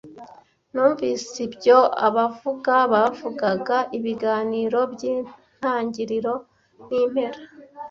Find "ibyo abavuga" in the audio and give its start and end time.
1.47-2.75